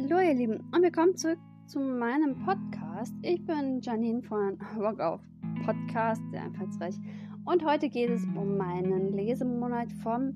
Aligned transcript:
Hallo 0.00 0.20
ihr 0.20 0.34
Lieben 0.34 0.60
und 0.72 0.82
willkommen 0.82 1.16
zurück 1.16 1.40
zu 1.66 1.80
meinem 1.80 2.36
Podcast. 2.44 3.12
Ich 3.22 3.44
bin 3.44 3.80
Janine 3.80 4.22
von 4.22 4.56
Rock 4.78 5.00
auf 5.00 5.20
Podcast, 5.66 6.22
sehr 6.30 6.44
einfallsreich. 6.44 6.94
Und 7.44 7.64
heute 7.64 7.88
geht 7.88 8.08
es 8.08 8.22
um 8.36 8.56
meinen 8.56 9.12
Lesemonat 9.12 9.90
vom 10.04 10.34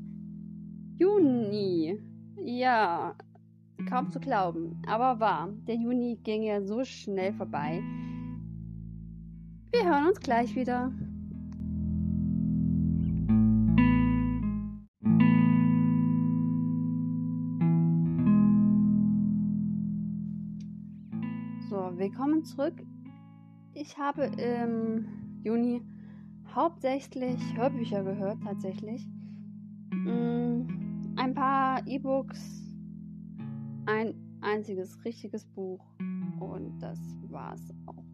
Juni. 0.99 1.97
Ja, 2.41 3.15
kaum 3.89 4.11
zu 4.11 4.19
glauben, 4.19 4.83
aber 4.89 5.21
wahr. 5.21 5.49
Der 5.69 5.77
Juni 5.77 6.19
ging 6.25 6.43
ja 6.43 6.61
so 6.61 6.83
schnell 6.83 7.33
vorbei. 7.33 7.81
Wir 9.71 9.85
hören 9.85 10.09
uns 10.09 10.19
gleich 10.19 10.57
wieder. 10.57 10.93
Willkommen 21.73 22.45
zurück. 22.45 22.75
Ich 23.73 23.97
habe 23.97 24.25
im 24.25 25.07
Juni 25.43 25.81
hauptsächlich 26.55 27.41
Hörbücher 27.57 28.05
gehört, 28.05 28.43
tatsächlich. 28.45 29.09
Mm, 29.91 30.67
ein 31.17 31.33
paar 31.33 31.87
E-Books, 31.87 32.63
ein 33.87 34.15
einziges 34.43 35.03
richtiges 35.03 35.47
Buch 35.47 35.83
und 36.41 36.79
das 36.79 37.01
war's 37.31 37.73
auch. 37.87 38.05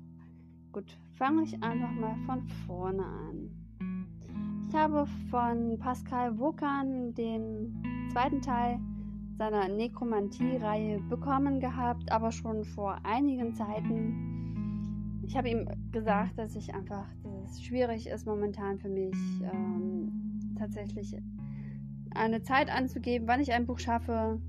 Gut, 0.71 0.97
fange 1.15 1.43
ich 1.43 1.61
einfach 1.61 1.91
mal 1.91 2.15
von 2.27 2.47
vorne 2.65 3.05
an. 3.05 4.67
Ich 4.69 4.75
habe 4.77 5.05
von 5.31 5.77
Pascal 5.81 6.39
Wokan 6.39 7.13
den 7.13 7.83
zweiten 8.13 8.41
Teil 8.41 8.79
seiner 9.39 9.69
Nekromantie-Reihe 9.69 10.99
bekommen 11.09 11.61
gehabt, 11.61 12.11
aber 12.11 12.33
schon 12.33 12.65
vor 12.65 12.99
einigen 13.05 13.55
Zeiten. 13.55 15.23
Ich 15.25 15.37
habe 15.37 15.49
ihm 15.49 15.69
gesagt, 15.93 16.37
dass 16.37 16.57
ich 16.57 16.75
einfach, 16.75 17.07
dass 17.23 17.53
es 17.53 17.63
schwierig 17.63 18.09
ist 18.09 18.27
momentan 18.27 18.79
für 18.79 18.89
mich, 18.89 19.15
ähm, 19.43 20.11
tatsächlich 20.59 21.17
eine 22.15 22.43
Zeit 22.43 22.69
anzugeben, 22.69 23.29
wann 23.29 23.41
ich 23.41 23.53
ein 23.53 23.67
Buch 23.67 23.79
schaffe. 23.79 24.41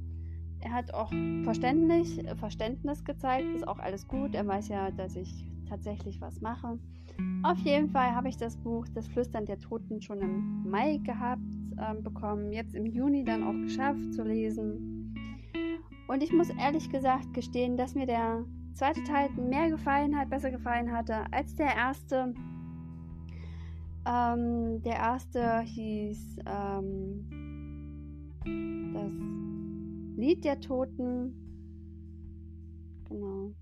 Er 0.62 0.72
hat 0.74 0.94
auch 0.94 1.12
Verständnis, 1.44 2.20
Verständnis 2.36 3.04
gezeigt, 3.06 3.46
ist 3.56 3.68
auch 3.68 3.80
alles 3.80 4.08
gut. 4.08 4.34
Er 4.34 4.48
weiß 4.48 4.70
ja, 4.70 4.90
dass 4.90 5.16
ich 5.16 5.46
tatsächlich 5.68 6.20
was 6.20 6.42
mache. 6.42 6.80
Auf 7.44 7.60
jeden 7.60 7.90
Fall 7.90 8.16
habe 8.16 8.30
ich 8.30 8.38
das 8.38 8.58
Buch 8.58 8.88
Das 8.94 9.08
Flüstern 9.08 9.46
der 9.46 9.60
Toten 9.60 10.02
schon 10.02 10.20
im 10.20 10.70
Mai 10.70 10.98
gehabt 10.98 11.59
ähm, 11.80 12.04
bekommen, 12.04 12.52
jetzt 12.52 12.76
im 12.76 12.86
Juni 12.86 13.24
dann 13.24 13.44
auch 13.44 13.54
geschafft 13.54 14.14
zu 14.14 14.24
lesen. 14.24 15.14
Und 16.08 16.24
ich 16.24 16.34
muss 16.34 16.50
ehrlich 16.50 16.90
gesagt 16.90 17.34
gestehen, 17.34 17.78
dass 17.78 17.96
mir 17.96 18.06
der 18.06 18.44
zweite 18.74 19.04
Teil 19.04 19.30
mehr 19.32 19.70
gefallen 19.70 20.18
hat, 20.18 20.30
besser 20.30 20.52
gefallen 20.52 20.92
hatte 20.92 21.32
als 21.32 21.56
der 21.56 21.76
erste. 21.76 22.34
Ähm, 24.08 24.82
der 24.82 24.96
erste 24.96 25.60
hieß 25.62 26.38
ähm, 26.46 27.26
das 28.94 29.12
Lied 30.18 30.44
der 30.46 30.60
Toten. 30.60 31.36
Genau. 33.08 33.54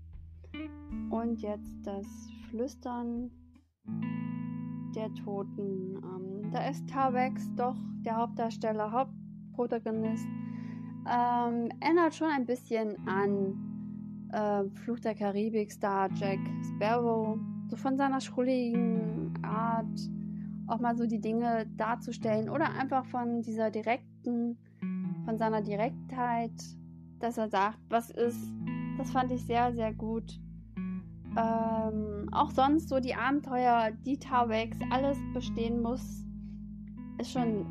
Und 1.10 1.40
jetzt 1.40 1.86
das 1.86 2.06
Flüstern 2.50 3.30
der 4.94 5.12
Toten. 5.14 5.96
Ähm, 5.96 6.50
da 6.52 6.68
ist 6.68 6.88
Tarvex 6.88 7.48
doch 7.54 7.76
der 8.04 8.16
Hauptdarsteller, 8.16 8.90
Hauptprotagonist. 8.90 10.26
Ähm, 11.06 11.70
erinnert 11.80 12.14
schon 12.14 12.28
ein 12.28 12.46
bisschen 12.46 12.96
an 13.06 14.30
äh, 14.32 14.68
Fluch 14.80 15.00
der 15.00 15.14
Karibik 15.14 15.72
Star 15.72 16.10
Jack 16.14 16.40
Sparrow. 16.62 17.38
So 17.68 17.76
von 17.76 17.96
seiner 17.96 18.20
schrulligen 18.20 19.34
Art 19.42 19.98
auch 20.66 20.80
mal 20.80 20.96
so 20.96 21.06
die 21.06 21.20
Dinge 21.20 21.66
darzustellen 21.76 22.48
oder 22.48 22.70
einfach 22.70 23.04
von 23.06 23.42
dieser 23.42 23.70
direkten, 23.70 24.58
von 25.24 25.38
seiner 25.38 25.62
Direktheit, 25.62 26.52
dass 27.18 27.38
er 27.38 27.48
sagt, 27.48 27.78
was 27.88 28.10
ist. 28.10 28.52
Das 28.98 29.10
fand 29.10 29.32
ich 29.32 29.44
sehr, 29.44 29.72
sehr 29.72 29.94
gut. 29.94 30.40
Ähm, 31.36 32.28
auch 32.32 32.50
sonst 32.50 32.88
so 32.88 33.00
die 33.00 33.14
Abenteuer, 33.14 33.90
die 34.06 34.18
Tarwex, 34.18 34.78
alles 34.90 35.18
bestehen 35.34 35.82
muss, 35.82 36.24
ist 37.18 37.32
schon 37.32 37.66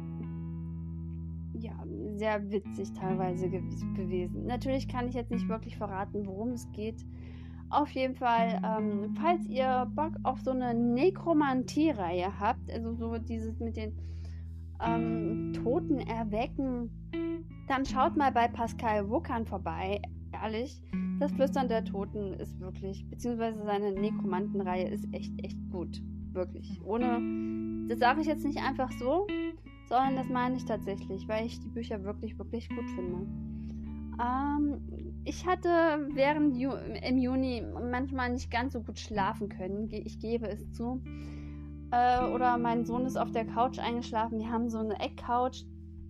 ja, 1.53 1.73
sehr 2.15 2.51
witzig 2.51 2.91
teilweise 2.93 3.49
ge 3.49 3.61
gewesen. 3.95 4.45
Natürlich 4.45 4.87
kann 4.87 5.07
ich 5.07 5.15
jetzt 5.15 5.31
nicht 5.31 5.47
wirklich 5.47 5.77
verraten, 5.77 6.25
worum 6.25 6.49
es 6.49 6.71
geht. 6.71 7.05
Auf 7.69 7.89
jeden 7.91 8.15
Fall, 8.15 8.61
ähm, 8.63 9.13
falls 9.21 9.45
ihr 9.47 9.91
Bock 9.93 10.13
auf 10.23 10.39
so 10.39 10.51
eine 10.51 10.73
Nekromantie-Reihe 10.73 12.39
habt, 12.39 12.71
also 12.71 12.93
so 12.93 13.17
dieses 13.17 13.59
mit 13.59 13.75
den 13.75 13.93
ähm, 14.81 15.51
Toten 15.53 15.99
erwecken, 15.99 16.89
dann 17.67 17.85
schaut 17.85 18.15
mal 18.15 18.31
bei 18.31 18.47
Pascal 18.47 19.09
Wuckern 19.09 19.45
vorbei 19.45 20.01
ehrlich, 20.31 20.81
das 21.19 21.31
Flüstern 21.31 21.67
der 21.67 21.83
Toten 21.83 22.33
ist 22.33 22.59
wirklich, 22.59 23.07
beziehungsweise 23.09 23.63
seine 23.63 23.91
Nekromantenreihe 23.91 24.87
ist 24.89 25.07
echt, 25.13 25.33
echt 25.43 25.57
gut. 25.71 26.01
Wirklich. 26.33 26.79
Ohne, 26.83 27.87
das 27.87 27.99
sage 27.99 28.21
ich 28.21 28.27
jetzt 28.27 28.45
nicht 28.45 28.59
einfach 28.59 28.91
so, 28.91 29.25
sondern 29.89 30.15
das 30.15 30.29
meine 30.29 30.57
ich 30.57 30.65
tatsächlich, 30.65 31.27
weil 31.27 31.45
ich 31.45 31.59
die 31.59 31.69
Bücher 31.69 32.03
wirklich, 32.03 32.37
wirklich 32.37 32.69
gut 32.69 32.89
finde. 32.91 33.25
Ähm, 34.21 35.21
ich 35.25 35.45
hatte 35.45 36.07
während 36.13 36.55
Ju 36.57 36.71
im 37.03 37.17
Juni 37.17 37.63
manchmal 37.89 38.31
nicht 38.31 38.51
ganz 38.51 38.73
so 38.73 38.81
gut 38.81 38.99
schlafen 38.99 39.49
können, 39.49 39.89
ich 39.91 40.19
gebe 40.19 40.47
es 40.47 40.71
zu. 40.71 41.01
Äh, 41.91 42.25
oder 42.25 42.57
mein 42.57 42.85
Sohn 42.85 43.05
ist 43.05 43.17
auf 43.17 43.31
der 43.31 43.45
Couch 43.45 43.79
eingeschlafen. 43.79 44.39
Wir 44.39 44.51
haben 44.51 44.69
so 44.69 44.79
eine 44.79 44.99
Eckcouch, 44.99 45.65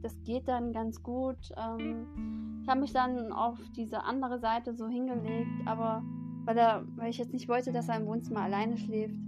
das 0.08 0.24
geht 0.24 0.48
dann 0.48 0.72
ganz 0.72 1.04
gut. 1.04 1.52
Ähm, 1.58 2.62
ich 2.62 2.70
habe 2.70 2.80
mich 2.80 2.94
dann 2.94 3.34
auf 3.34 3.60
diese 3.76 4.04
andere 4.04 4.40
Seite 4.40 4.74
so 4.74 4.88
hingelegt, 4.88 5.52
aber 5.66 6.02
weil, 6.46 6.58
er, 6.58 6.86
weil 6.96 7.10
ich 7.10 7.18
jetzt 7.18 7.34
nicht 7.34 7.50
wollte, 7.50 7.74
dass 7.74 7.90
er 7.90 7.98
im 7.98 8.08
Wohnzimmer 8.08 8.42
alleine 8.42 8.78
schläft. 8.78 9.20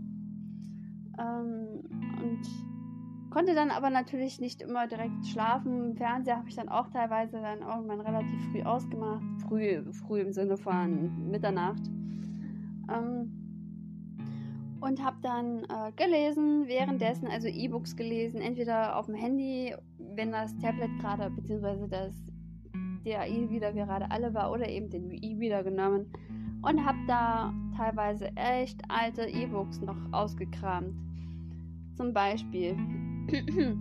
Ähm, 1.19 1.83
und 2.21 3.29
konnte 3.29 3.55
dann 3.55 3.71
aber 3.71 3.89
natürlich 3.89 4.39
nicht 4.39 4.61
immer 4.61 4.87
direkt 4.87 5.25
schlafen. 5.25 5.97
Fernseher 5.97 6.37
habe 6.37 6.47
ich 6.47 6.55
dann 6.55 6.69
auch 6.69 6.87
teilweise 6.87 7.41
dann 7.41 7.59
irgendwann 7.59 7.99
relativ 7.99 8.41
früh 8.49 8.63
ausgemacht. 8.63 9.25
Früh, 9.49 9.83
früh 9.91 10.21
im 10.21 10.31
Sinne 10.31 10.55
von 10.55 11.29
Mitternacht. 11.29 11.85
Ähm, 12.89 13.33
und 14.79 15.03
habe 15.03 15.17
dann 15.21 15.65
äh, 15.65 15.91
gelesen, 15.97 16.69
währenddessen 16.69 17.27
also 17.27 17.49
E-Books 17.49 17.97
gelesen, 17.97 18.39
entweder 18.39 18.95
auf 18.95 19.07
dem 19.07 19.15
Handy, 19.15 19.75
wenn 20.19 20.33
das 20.33 20.53
Tablet 20.57 20.91
gerade, 20.99 21.29
beziehungsweise 21.29 21.87
das 21.87 22.13
der 23.05 23.25
E-Reader 23.25 23.71
gerade 23.71 24.11
alle 24.11 24.33
war, 24.33 24.51
oder 24.51 24.67
eben 24.67 24.89
den 24.89 25.11
E-Reader 25.11 25.63
genommen 25.63 26.11
und 26.61 26.85
habe 26.85 26.97
da 27.07 27.53
teilweise 27.77 28.29
echt 28.35 28.81
alte 28.89 29.21
E-Books 29.29 29.79
noch 29.79 29.95
ausgekramt. 30.11 30.93
Zum 31.95 32.13
Beispiel 32.13 32.75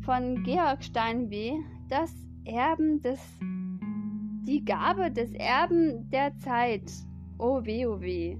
von 0.00 0.42
Georg 0.42 0.82
Steinweh, 0.82 1.52
das 1.88 2.12
Erben 2.44 3.00
des, 3.02 3.20
die 3.40 4.64
Gabe 4.64 5.12
des 5.12 5.32
Erben 5.34 6.10
der 6.10 6.36
Zeit. 6.38 6.90
Oh 7.38 7.64
weh, 7.64 7.86
oh 7.86 8.00
weh 8.00 8.36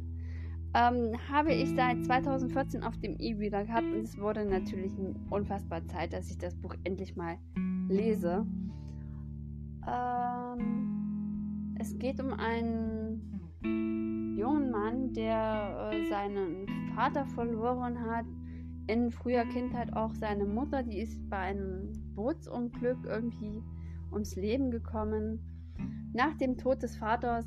ähm, 0.74 1.12
habe 1.30 1.52
ich 1.52 1.70
seit 1.74 2.04
2014 2.04 2.82
auf 2.82 2.96
dem 2.98 3.16
E-Reader 3.18 3.64
gehabt 3.64 3.86
und 3.86 4.02
es 4.02 4.18
wurde 4.18 4.44
natürlich 4.44 4.92
unfassbar 5.30 5.86
Zeit, 5.86 6.12
dass 6.12 6.30
ich 6.30 6.38
das 6.38 6.56
Buch 6.56 6.74
endlich 6.82 7.16
mal 7.16 7.38
lese. 7.88 8.44
Ähm, 9.86 11.76
es 11.78 11.96
geht 11.98 12.20
um 12.20 12.32
einen 12.32 14.34
jungen 14.36 14.70
Mann, 14.70 15.12
der 15.12 15.90
äh, 15.92 16.08
seinen 16.08 16.66
Vater 16.94 17.24
verloren 17.26 18.00
hat. 18.00 18.26
In 18.86 19.10
früher 19.10 19.44
Kindheit 19.46 19.94
auch 19.94 20.12
seine 20.14 20.44
Mutter, 20.44 20.82
die 20.82 20.98
ist 20.98 21.28
bei 21.30 21.38
einem 21.38 21.92
Bootsunglück 22.14 22.98
irgendwie 23.06 23.62
ums 24.12 24.36
Leben 24.36 24.70
gekommen. 24.70 25.40
Nach 26.12 26.36
dem 26.36 26.58
Tod 26.58 26.82
des 26.82 26.96
Vaters 26.96 27.46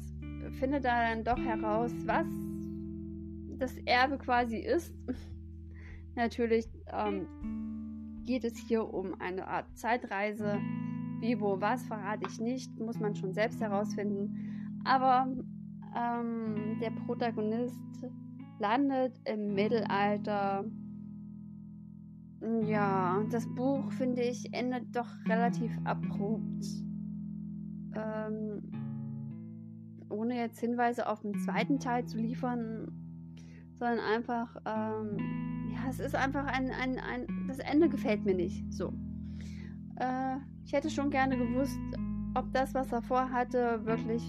findet 0.59 0.85
er 0.85 1.13
dann 1.13 1.23
doch 1.23 1.38
heraus, 1.38 1.91
was 2.06 2.25
das 3.59 3.77
Erbe 3.86 4.18
quasi 4.18 4.57
ist. 4.57 4.94
Natürlich 6.15 6.68
ähm, 6.92 7.27
geht 8.25 8.44
es 8.44 8.57
hier 8.57 8.92
um 8.94 9.19
eine 9.19 9.48
Art 9.48 9.65
Zeitreise. 9.77 10.59
Wie, 11.19 11.39
wo, 11.39 11.59
was 11.59 11.83
verrate 11.86 12.27
ich 12.27 12.39
nicht, 12.39 12.77
muss 12.80 13.00
man 13.00 13.15
schon 13.15 13.33
selbst 13.33 13.59
herausfinden. 13.59 14.81
Aber 14.83 15.27
ähm, 15.95 16.77
der 16.81 16.92
Protagonist 16.92 17.75
landet 18.59 19.19
im 19.25 19.54
Mittelalter. 19.54 20.65
Ja, 22.63 23.24
das 23.31 23.48
Buch, 23.56 23.92
finde 23.92 24.21
ich, 24.21 24.54
endet 24.54 24.95
doch 24.95 25.09
relativ 25.25 25.71
abrupt. 25.86 26.65
Ähm, 27.95 28.62
ohne 30.09 30.36
jetzt 30.36 30.59
Hinweise 30.59 31.07
auf 31.07 31.21
den 31.21 31.38
zweiten 31.39 31.80
Teil 31.80 32.06
zu 32.06 32.18
liefern, 32.18 33.06
sondern 33.79 34.00
einfach, 34.00 34.56
ähm, 34.65 35.69
ja, 35.71 35.89
es 35.89 36.00
ist 36.00 36.15
einfach 36.15 36.45
ein, 36.45 36.71
ein, 36.71 37.00
ein, 37.00 37.45
das 37.47 37.59
Ende 37.59 37.89
gefällt 37.89 38.25
mir 38.25 38.35
nicht. 38.35 38.71
So. 38.74 38.94
Äh, 39.97 40.38
ich 40.65 40.74
hätte 40.74 40.89
schon 40.89 41.09
gerne 41.09 41.38
gewusst, 41.38 41.79
ob 42.35 42.51
das, 42.53 42.74
was 42.74 42.91
er 42.91 43.01
vorhatte, 43.01 43.85
wirklich 43.85 44.24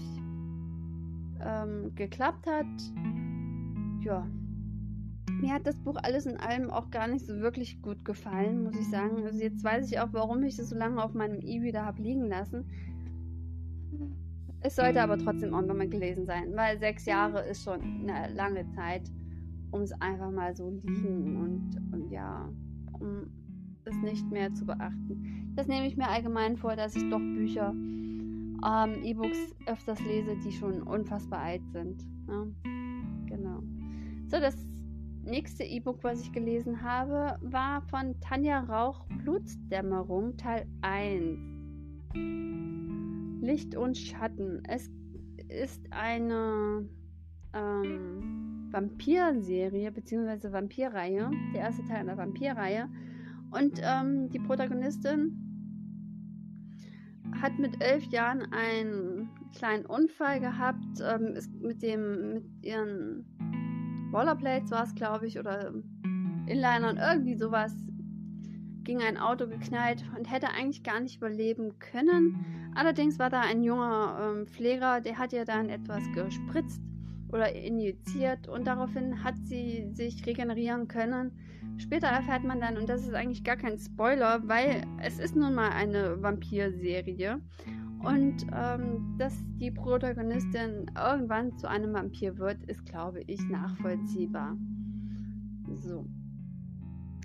ähm, 1.41 1.93
geklappt 1.95 2.47
hat. 2.47 2.65
Ja. 4.01 4.27
Mir 5.41 5.53
hat 5.53 5.65
das 5.65 5.77
Buch 5.77 5.95
alles 6.03 6.25
in 6.25 6.37
allem 6.37 6.69
auch 6.69 6.91
gar 6.91 7.07
nicht 7.07 7.25
so 7.25 7.39
wirklich 7.39 7.81
gut 7.81 8.03
gefallen, 8.03 8.63
muss 8.63 8.75
ich 8.75 8.89
sagen. 8.89 9.23
Also 9.23 9.39
jetzt 9.39 9.63
weiß 9.63 9.89
ich 9.89 9.99
auch, 9.99 10.09
warum 10.11 10.43
ich 10.43 10.59
es 10.59 10.69
so 10.69 10.75
lange 10.75 11.01
auf 11.01 11.13
meinem 11.13 11.39
E-Reader 11.39 11.85
habe 11.85 12.01
liegen 12.01 12.27
lassen. 12.27 12.65
Es 14.61 14.75
sollte 14.75 15.01
aber 15.01 15.17
trotzdem 15.17 15.53
auch 15.53 15.61
nochmal 15.61 15.87
gelesen 15.87 16.25
sein, 16.25 16.53
weil 16.55 16.77
sechs 16.79 17.05
Jahre 17.05 17.45
ist 17.47 17.63
schon 17.63 17.81
eine 17.81 18.33
lange 18.33 18.67
Zeit, 18.71 19.09
um 19.71 19.81
es 19.81 19.91
einfach 20.01 20.31
mal 20.31 20.55
so 20.55 20.69
liegen 20.83 21.37
und, 21.37 21.93
und 21.93 22.11
ja, 22.11 22.49
um 22.99 23.27
es 23.85 23.95
nicht 23.97 24.29
mehr 24.31 24.53
zu 24.53 24.65
beachten. 24.65 25.51
Das 25.55 25.67
nehme 25.67 25.87
ich 25.87 25.97
mir 25.97 26.07
allgemein 26.07 26.57
vor, 26.57 26.75
dass 26.75 26.95
ich 26.95 27.09
doch 27.09 27.19
Bücher, 27.19 27.71
ähm, 27.71 29.03
E-Books 29.03 29.55
öfters 29.65 29.99
lese, 30.01 30.35
die 30.37 30.51
schon 30.51 30.83
unfassbar 30.83 31.39
alt 31.39 31.61
sind. 31.71 32.05
Ja? 32.27 32.45
Genau. 33.25 33.61
So, 34.27 34.39
das 34.39 34.55
nächste 35.23 35.63
E-Book, 35.63 36.03
was 36.03 36.21
ich 36.21 36.31
gelesen 36.31 36.81
habe, 36.81 37.37
war 37.41 37.81
von 37.83 38.19
Tanja 38.19 38.61
Rauch 38.61 39.05
Blutdämmerung 39.23 40.37
Teil 40.37 40.67
1. 40.81 41.39
Licht 43.41 43.75
und 43.75 43.97
Schatten. 43.97 44.61
Es 44.67 44.89
ist 45.47 45.81
eine 45.91 46.87
ähm, 47.53 48.58
Vampir-Serie 48.71 49.91
bzw. 49.91 50.51
Vampirreihe. 50.51 51.31
Der 51.53 51.61
erste 51.61 51.83
Teil 51.85 51.97
einer 51.97 52.17
Vampirreihe. 52.17 52.89
Und 53.51 53.81
ähm, 53.83 54.29
die 54.29 54.39
Protagonistin 54.39 55.45
hat 57.41 57.57
mit 57.57 57.81
elf 57.81 58.05
Jahren 58.05 58.41
einen 58.51 59.29
kleinen 59.55 59.85
Unfall 59.85 60.39
gehabt. 60.39 61.01
Ähm, 61.01 61.35
ist 61.35 61.53
mit 61.61 61.81
dem, 61.81 62.33
mit 62.33 62.45
ihren 62.61 63.25
Rollerblades 64.13 64.71
war 64.71 64.83
es, 64.83 64.95
glaube 64.95 65.27
ich, 65.27 65.39
oder 65.39 65.73
Inlinern, 66.47 66.97
irgendwie 66.97 67.35
sowas, 67.35 67.75
gegen 68.83 69.01
ein 69.03 69.17
Auto 69.17 69.47
geknallt 69.47 70.03
und 70.17 70.31
hätte 70.31 70.49
eigentlich 70.49 70.83
gar 70.83 70.99
nicht 70.99 71.17
überleben 71.17 71.77
können. 71.77 72.71
Allerdings 72.73 73.19
war 73.19 73.29
da 73.29 73.41
ein 73.41 73.61
junger 73.61 74.17
ähm, 74.19 74.47
Pfleger, 74.47 74.99
der 74.99 75.17
hat 75.17 75.31
ihr 75.31 75.45
dann 75.45 75.69
etwas 75.69 76.03
gespritzt 76.13 76.78
oder 77.31 77.53
injiziert 77.53 78.47
und 78.47 78.65
daraufhin 78.65 79.23
hat 79.23 79.35
sie 79.43 79.89
sich 79.93 80.25
regenerieren 80.25 80.87
können. 80.87 81.31
Später 81.77 82.07
erfährt 82.07 82.43
man 82.43 82.59
dann, 82.59 82.77
und 82.77 82.89
das 82.89 83.03
ist 83.03 83.13
eigentlich 83.13 83.43
gar 83.43 83.55
kein 83.55 83.77
Spoiler, 83.77 84.47
weil 84.47 84.83
es 85.01 85.19
ist 85.19 85.35
nun 85.35 85.55
mal 85.55 85.69
eine 85.69 86.21
Vampir-Serie 86.21 87.41
und 88.03 88.47
ähm, 88.53 89.15
dass 89.17 89.33
die 89.59 89.71
Protagonistin 89.71 90.85
irgendwann 90.97 91.57
zu 91.57 91.69
einem 91.69 91.93
Vampir 91.93 92.37
wird, 92.37 92.63
ist, 92.63 92.85
glaube 92.85 93.21
ich, 93.27 93.41
nachvollziehbar. 93.49 94.57
So. 95.81 96.05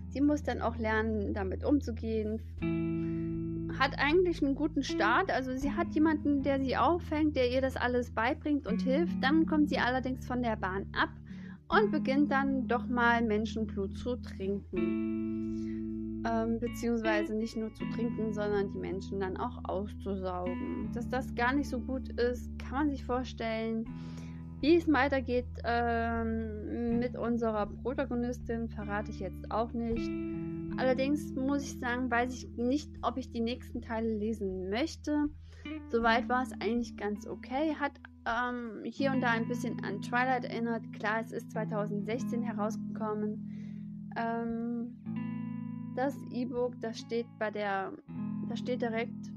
Sie 0.09 0.21
muss 0.21 0.43
dann 0.43 0.61
auch 0.61 0.77
lernen, 0.77 1.33
damit 1.33 1.65
umzugehen. 1.65 2.41
Hat 3.79 3.99
eigentlich 3.99 4.43
einen 4.43 4.55
guten 4.55 4.83
Start. 4.83 5.31
Also 5.31 5.57
sie 5.57 5.73
hat 5.73 5.95
jemanden, 5.95 6.43
der 6.43 6.61
sie 6.61 6.77
auffängt, 6.77 7.37
der 7.37 7.51
ihr 7.51 7.61
das 7.61 7.77
alles 7.77 8.11
beibringt 8.11 8.67
und 8.67 8.83
hilft. 8.83 9.23
Dann 9.23 9.47
kommt 9.47 9.69
sie 9.69 9.79
allerdings 9.79 10.27
von 10.27 10.43
der 10.43 10.57
Bahn 10.57 10.87
ab 10.93 11.11
und 11.69 11.91
beginnt 11.91 12.31
dann 12.31 12.69
doch 12.69 12.87
mal 12.87 13.23
Menschenblut 13.23 13.97
zu 13.99 14.17
trinken 14.17 15.75
ähm, 16.25 16.59
beziehungsweise 16.59 17.35
nicht 17.35 17.57
nur 17.57 17.73
zu 17.75 17.85
trinken, 17.91 18.33
sondern 18.33 18.71
die 18.73 18.79
Menschen 18.79 19.21
dann 19.21 19.37
auch 19.37 19.59
auszusaugen. 19.65 20.91
Dass 20.93 21.09
das 21.09 21.35
gar 21.35 21.55
nicht 21.55 21.69
so 21.69 21.79
gut 21.79 22.09
ist, 22.21 22.51
kann 22.59 22.87
man 22.87 22.91
sich 22.91 23.05
vorstellen. 23.05 23.85
Wie 24.61 24.77
es 24.77 24.91
weitergeht 24.91 25.47
ähm, 25.65 26.99
mit 26.99 27.17
unserer 27.17 27.67
Protagonistin, 27.67 28.69
verrate 28.69 29.11
ich 29.11 29.21
jetzt 29.21 29.51
auch 29.51 29.73
nicht. 29.73 30.11
Allerdings 30.77 31.35
muss 31.35 31.63
ich 31.63 31.79
sagen, 31.79 32.11
weiß 32.11 32.33
ich 32.33 32.49
nicht, 32.57 32.91
ob 33.03 33.17
ich 33.17 33.31
die 33.31 33.41
nächsten 33.41 33.81
Teile 33.81 34.17
lesen 34.17 34.71
möchte. 34.71 35.29
Soweit 35.89 36.29
war 36.29 36.43
es 36.43 36.53
eigentlich 36.61 36.97
ganz 36.97 37.27
okay. 37.27 37.75
Hat 37.79 37.93
ähm, 38.27 38.83
hier 38.85 39.13
und 39.13 39.21
da 39.21 39.31
ein 39.31 39.47
bisschen 39.49 39.83
an 39.85 40.01
Twilight 40.01 40.45
erinnert. 40.45 40.83
Klar, 40.93 41.21
es 41.21 41.33
ist 41.33 41.53
2016 41.53 42.43
herausgekommen. 42.43 44.11
Ähm, 44.17 44.97
das 45.97 46.17
E-Book, 46.33 46.81
das 46.81 46.99
steht 46.99 47.27
bei 47.39 47.51
der, 47.51 47.93
das 48.49 48.59
steht 48.59 48.83
direkt 48.83 49.33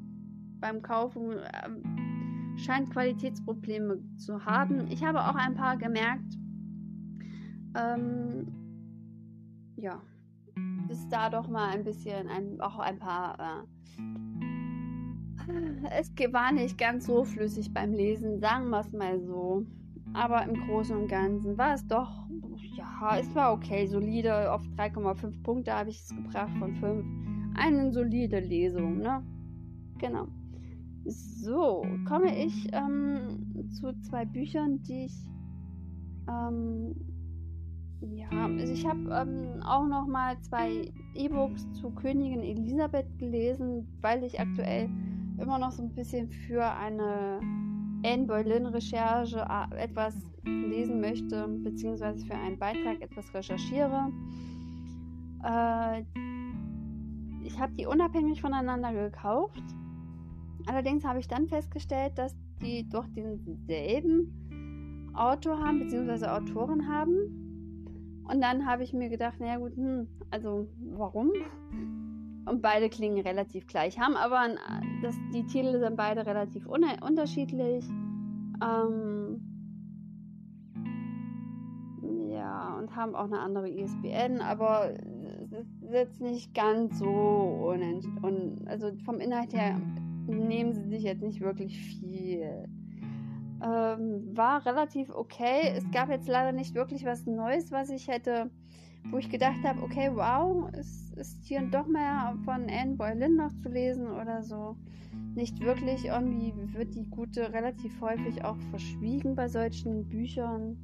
beim 0.59 0.81
Kaufen, 0.81 1.33
äh, 1.33 1.69
scheint 2.57 2.89
Qualitätsprobleme 2.89 3.99
zu 4.17 4.43
haben. 4.43 4.87
Ich 4.87 5.03
habe 5.03 5.21
auch 5.21 5.35
ein 5.35 5.55
paar 5.55 5.77
gemerkt. 5.77 6.33
Ähm, 7.75 8.47
ja, 9.75 10.01
dass 10.87 11.07
da 11.09 11.29
doch 11.29 11.47
mal 11.47 11.69
ein 11.69 11.83
bisschen, 11.83 12.27
ein, 12.27 12.59
auch 12.61 12.79
ein 12.79 12.99
paar. 12.99 13.37
Äh, 13.39 13.63
es 15.97 16.11
war 16.33 16.51
nicht 16.51 16.77
ganz 16.77 17.05
so 17.05 17.23
flüssig 17.23 17.73
beim 17.73 17.93
Lesen, 17.93 18.39
sagen 18.39 18.69
wir 18.69 18.81
es 18.81 18.91
mal 18.91 19.19
so. 19.19 19.65
Aber 20.13 20.43
im 20.43 20.53
Großen 20.67 20.95
und 20.95 21.07
Ganzen 21.07 21.57
war 21.57 21.73
es 21.73 21.87
doch 21.87 22.27
ja, 22.77 23.17
es 23.17 23.33
war 23.33 23.53
okay, 23.53 23.87
solide. 23.87 24.51
Auf 24.51 24.61
3,5 24.77 25.41
Punkte 25.43 25.73
habe 25.73 25.89
ich 25.89 25.99
es 25.99 26.09
gebracht 26.09 26.51
von 26.59 26.75
5. 26.75 27.05
Eine 27.55 27.91
solide 27.91 28.39
Lesung, 28.39 28.99
ne? 28.99 29.23
Genau. 29.97 30.27
So, 31.05 31.85
komme 32.07 32.37
ich 32.37 32.69
ähm, 32.73 33.69
zu 33.71 33.93
zwei 34.01 34.25
Büchern, 34.25 34.81
die 34.83 35.05
ich. 35.05 35.25
Ähm, 36.29 36.95
ja, 38.01 38.29
also 38.29 38.73
ich 38.73 38.85
habe 38.85 39.09
ähm, 39.09 39.61
auch 39.63 39.87
noch 39.87 40.07
mal 40.07 40.39
zwei 40.41 40.91
E-Books 41.15 41.71
zu 41.73 41.89
Königin 41.91 42.41
Elisabeth 42.41 43.17
gelesen, 43.17 43.87
weil 44.01 44.23
ich 44.23 44.39
aktuell 44.39 44.89
immer 45.39 45.57
noch 45.57 45.71
so 45.71 45.83
ein 45.83 45.93
bisschen 45.93 46.29
für 46.29 46.63
eine 46.63 47.39
Anne 48.05 48.25
Boleyn-Recherche 48.27 49.45
äh, 49.49 49.75
etwas 49.77 50.15
lesen 50.43 51.01
möchte, 51.01 51.47
beziehungsweise 51.47 52.25
für 52.25 52.35
einen 52.35 52.59
Beitrag 52.59 53.01
etwas 53.01 53.33
recherchiere. 53.33 54.11
Äh, 55.43 56.03
ich 57.43 57.59
habe 57.59 57.73
die 57.73 57.85
unabhängig 57.85 58.41
voneinander 58.41 58.93
gekauft. 58.93 59.63
Allerdings 60.67 61.05
habe 61.05 61.19
ich 61.19 61.27
dann 61.27 61.47
festgestellt, 61.47 62.17
dass 62.17 62.35
die 62.61 62.87
doch 62.89 63.07
denselben 63.15 65.11
Autor 65.13 65.59
haben, 65.59 65.79
beziehungsweise 65.79 66.31
Autoren 66.31 66.87
haben. 66.87 67.46
Und 68.29 68.41
dann 68.41 68.65
habe 68.65 68.83
ich 68.83 68.93
mir 68.93 69.09
gedacht, 69.09 69.39
naja 69.39 69.57
gut, 69.57 69.75
hm, 69.75 70.07
also 70.31 70.67
warum? 70.79 71.31
Und 72.45 72.61
beide 72.61 72.89
klingen 72.89 73.19
relativ 73.25 73.67
gleich, 73.67 73.99
haben 73.99 74.15
aber 74.15 74.39
ein, 74.39 74.57
das, 75.01 75.15
die 75.33 75.45
Titel 75.45 75.79
sind 75.79 75.97
beide 75.97 76.25
relativ 76.25 76.65
unterschiedlich. 76.65 77.85
Ähm, 78.63 79.41
ja, 82.29 82.77
und 82.77 82.95
haben 82.95 83.15
auch 83.15 83.25
eine 83.25 83.39
andere 83.39 83.69
ISBN, 83.69 84.41
aber 84.41 84.91
es 85.43 85.51
ist 85.51 85.91
jetzt 85.91 86.21
nicht 86.21 86.53
ganz 86.53 86.99
so 86.99 87.07
un 87.07 88.65
also 88.65 88.91
vom 89.05 89.19
Inhalt 89.19 89.53
her 89.53 89.79
nehmen 90.27 90.73
sie 90.73 90.87
sich 90.89 91.03
jetzt 91.03 91.23
nicht 91.23 91.41
wirklich 91.41 91.77
viel. 91.77 92.67
Ähm, 93.63 94.35
war 94.35 94.65
relativ 94.65 95.09
okay. 95.09 95.73
Es 95.75 95.89
gab 95.91 96.09
jetzt 96.09 96.27
leider 96.27 96.51
nicht 96.51 96.75
wirklich 96.75 97.05
was 97.05 97.25
Neues, 97.25 97.71
was 97.71 97.89
ich 97.89 98.07
hätte 98.07 98.51
wo 99.11 99.17
ich 99.17 99.29
gedacht 99.29 99.63
habe, 99.63 99.81
okay, 99.81 100.09
wow, 100.13 100.69
es 100.73 101.11
ist 101.13 101.45
hier 101.45 101.61
doch 101.61 101.87
mehr 101.87 102.35
von 102.43 102.67
Anne 102.69 102.95
Boleyn 102.95 103.35
noch 103.35 103.51
zu 103.61 103.69
lesen 103.69 104.07
oder 104.07 104.43
so. 104.43 104.75
Nicht 105.35 105.59
wirklich, 105.61 106.05
irgendwie 106.05 106.53
wird 106.73 106.93
die 106.95 107.09
Gute 107.09 107.53
relativ 107.53 107.99
häufig 108.01 108.43
auch 108.43 108.57
verschwiegen 108.69 109.35
bei 109.35 109.47
solchen 109.47 110.07
Büchern. 110.07 110.77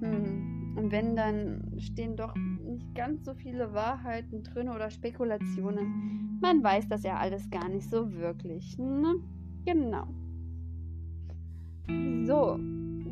Hm. 0.00 0.74
Und 0.76 0.92
wenn, 0.92 1.16
dann 1.16 1.74
stehen 1.78 2.16
doch 2.16 2.34
nicht 2.36 2.94
ganz 2.94 3.24
so 3.24 3.34
viele 3.34 3.72
Wahrheiten 3.74 4.44
drin 4.44 4.68
oder 4.68 4.90
Spekulationen. 4.90 6.38
Man 6.40 6.62
weiß 6.62 6.88
das 6.88 7.02
ja 7.02 7.16
alles 7.16 7.50
gar 7.50 7.68
nicht 7.68 7.90
so 7.90 8.12
wirklich. 8.12 8.78
Ne? 8.78 9.16
Genau. 9.64 10.06
So, 12.26 12.58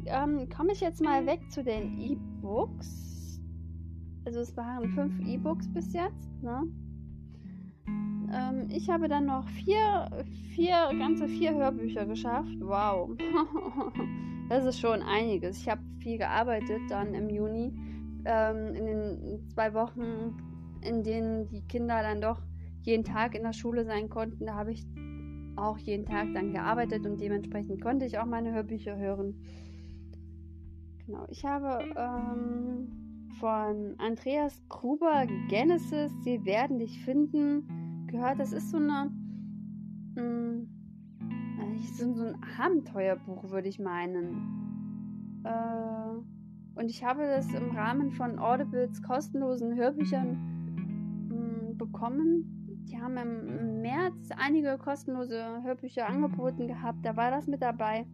ähm, 0.07 0.49
komme 0.55 0.73
ich 0.73 0.81
jetzt 0.81 1.03
mal 1.03 1.27
weg 1.27 1.41
zu 1.51 1.65
den 1.65 1.99
E-Books 1.99 3.07
also 4.27 4.41
es 4.41 4.57
waren 4.57 4.89
fünf 4.89 5.21
E-Books 5.21 5.69
bis 5.73 5.93
jetzt, 5.93 6.43
ne? 6.43 6.65
Ähm, 8.35 8.67
ich 8.69 8.91
habe 8.91 9.07
dann 9.07 9.27
noch 9.27 9.49
vier, 9.51 10.11
vier, 10.53 10.91
ganze 10.99 11.29
vier 11.29 11.55
Hörbücher 11.55 12.05
geschafft. 12.07 12.57
Wow. 12.61 13.17
Das 14.49 14.65
ist 14.65 14.79
schon 14.79 15.03
einiges. 15.03 15.59
Ich 15.59 15.69
habe 15.69 15.81
viel 15.99 16.19
gearbeitet 16.19 16.81
dann 16.89 17.15
im 17.15 17.29
Juni, 17.29 17.73
ähm, 18.25 18.75
in 18.77 18.87
den 18.87 19.49
zwei 19.49 19.75
Wochen, 19.75 20.37
in 20.83 21.03
denen 21.03 21.49
die 21.49 21.67
Kinder 21.67 22.01
dann 22.01 22.21
doch 22.21 22.41
jeden 22.83 23.03
Tag 23.03 23.35
in 23.35 23.43
der 23.43 23.53
Schule 23.53 23.85
sein 23.85 24.09
konnten. 24.09 24.47
Da 24.47 24.55
habe 24.55 24.71
ich 24.71 24.87
auch 25.57 25.79
jeden 25.79 26.05
Tag 26.05 26.29
dann 26.35 26.53
gearbeitet 26.53 27.07
und 27.07 27.21
dementsprechend 27.21 27.81
konnte 27.81 28.05
ich 28.05 28.19
auch 28.19 28.27
meine 28.27 28.53
Hörbücher 28.53 28.97
hören. 28.97 29.35
Genau, 31.07 31.25
ich 31.29 31.45
habe 31.45 31.85
ähm, 31.97 33.31
von 33.39 33.95
Andreas 33.99 34.63
Gruber 34.69 35.27
Genesis, 35.49 36.13
Sie 36.25 36.45
werden 36.45 36.79
dich 36.79 37.05
finden, 37.05 38.07
gehört. 38.07 38.41
Das 38.41 38.53
ist 38.53 38.71
so 38.71 38.79
eine 38.79 39.11
mh, 40.15 40.21
hm, 40.21 40.69
so, 41.95 42.15
so 42.15 42.25
ein 42.25 42.37
Abenteuerbuch, 42.59 43.51
würde 43.51 43.69
ich 43.69 43.79
meinen. 43.79 45.43
Äh, 45.45 46.79
und 46.79 46.91
ich 46.91 47.05
habe 47.05 47.27
das 47.27 47.53
im 47.55 47.71
Rahmen 47.71 48.13
von 48.13 48.39
Audibles 48.39 49.03
kostenlosen 49.03 49.75
Hörbüchern 49.77 51.29
mh, 51.29 51.69
hm, 51.69 51.79
bekommen. 51.79 52.56
Die 52.89 53.01
haben 53.01 53.17
im 53.17 53.83
März 53.83 54.31
einige 54.37 54.79
kostenlose 54.79 55.63
Hörbücher 55.63 56.09
angeboten 56.09 56.69
gehabt. 56.69 57.05
Da 57.05 57.17
war 57.17 57.31
das 57.31 57.47
mit 57.47 57.63
dabei. 57.63 58.07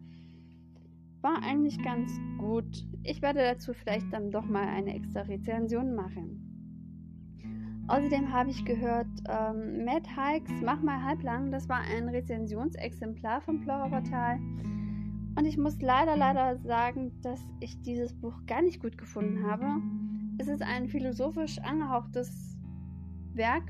War 1.20 1.42
eigentlich 1.42 1.82
ganz 1.82 2.10
gut. 2.38 2.86
Ich 3.02 3.20
werde 3.22 3.40
dazu 3.40 3.74
vielleicht 3.74 4.12
dann 4.12 4.30
doch 4.30 4.46
mal 4.46 4.66
eine 4.66 4.94
extra 4.94 5.22
Rezension 5.22 5.94
machen. 5.94 6.48
Außerdem 7.88 8.32
habe 8.32 8.50
ich 8.50 8.64
gehört, 8.64 9.08
ähm, 9.28 9.84
Matt 9.84 10.06
Hikes 10.16 10.62
Mach 10.62 10.80
mal 10.82 11.02
halblang, 11.02 11.50
das 11.50 11.68
war 11.68 11.80
ein 11.80 12.08
Rezensionsexemplar 12.08 13.40
vom 13.42 13.60
Plauderportal. 13.60 14.38
Und 15.36 15.44
ich 15.44 15.58
muss 15.58 15.80
leider, 15.80 16.16
leider 16.16 16.58
sagen, 16.58 17.12
dass 17.22 17.40
ich 17.60 17.80
dieses 17.82 18.14
Buch 18.14 18.34
gar 18.46 18.62
nicht 18.62 18.80
gut 18.80 18.96
gefunden 18.96 19.44
habe. 19.44 19.66
Es 20.38 20.48
ist 20.48 20.62
ein 20.62 20.88
philosophisch 20.88 21.58
angehauchtes 21.58 22.56
Werk. 23.34 23.64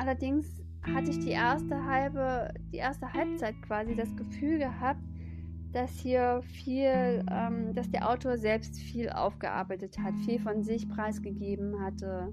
Allerdings 0.00 0.60
hatte 0.82 1.10
ich 1.10 1.18
die 1.18 1.30
erste 1.30 1.84
halbe, 1.84 2.52
die 2.72 2.78
erste 2.78 3.12
Halbzeit 3.12 3.54
quasi 3.62 3.94
das 3.94 4.14
Gefühl 4.16 4.58
gehabt, 4.58 5.02
dass 5.72 5.90
hier 5.98 6.40
viel, 6.42 7.24
ähm, 7.30 7.74
dass 7.74 7.90
der 7.90 8.08
Autor 8.10 8.38
selbst 8.38 8.76
viel 8.78 9.10
aufgearbeitet 9.10 9.98
hat, 9.98 10.14
viel 10.24 10.40
von 10.40 10.62
sich 10.62 10.88
preisgegeben 10.88 11.80
hatte 11.80 12.32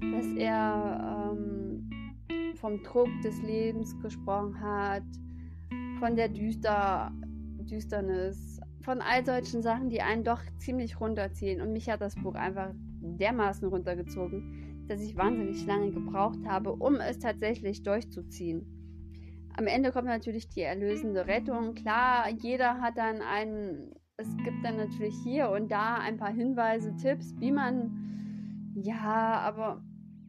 dass 0.00 0.26
er 0.36 1.32
ähm, 1.32 1.90
vom 2.56 2.82
Druck 2.82 3.08
des 3.22 3.40
Lebens 3.42 3.98
gesprochen 4.00 4.58
hat, 4.60 5.02
von 5.98 6.16
der 6.16 6.28
Düster, 6.28 7.12
Düsternis, 7.70 8.60
von 8.82 9.00
all 9.00 9.24
solchen 9.24 9.62
Sachen, 9.62 9.90
die 9.90 10.00
einen 10.00 10.24
doch 10.24 10.40
ziemlich 10.58 11.00
runterziehen. 11.00 11.60
Und 11.60 11.72
mich 11.72 11.90
hat 11.90 12.00
das 12.00 12.14
Buch 12.14 12.34
einfach 12.34 12.70
dermaßen 13.02 13.68
runtergezogen, 13.68 14.59
dass 14.90 15.00
ich 15.00 15.16
wahnsinnig 15.16 15.64
lange 15.66 15.92
gebraucht 15.92 16.40
habe, 16.44 16.72
um 16.72 16.96
es 16.96 17.20
tatsächlich 17.20 17.84
durchzuziehen. 17.84 18.66
Am 19.56 19.68
Ende 19.68 19.92
kommt 19.92 20.08
natürlich 20.08 20.48
die 20.48 20.62
erlösende 20.62 21.28
Rettung. 21.28 21.74
Klar, 21.74 22.28
jeder 22.28 22.80
hat 22.80 22.98
dann 22.98 23.22
einen, 23.22 23.94
es 24.16 24.36
gibt 24.38 24.64
dann 24.64 24.76
natürlich 24.76 25.14
hier 25.22 25.50
und 25.50 25.70
da 25.70 25.98
ein 25.98 26.16
paar 26.16 26.32
Hinweise, 26.32 26.96
Tipps, 26.96 27.32
wie 27.38 27.52
man, 27.52 28.72
ja, 28.74 29.38
aber 29.40 29.80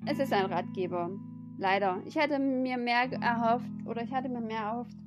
es 0.05 0.19
ist 0.19 0.31
ein 0.31 0.45
Ratgeber. 0.45 1.09
Leider. 1.57 2.01
Ich 2.05 2.15
hätte 2.15 2.37
mir 2.37 2.77
mehr 2.77 3.11
erhofft 3.19 3.69
oder 3.87 4.03
ich 4.03 4.11
hatte 4.11 4.29
mir 4.29 4.41
mehr 4.41 4.61
erhofft, 4.61 4.97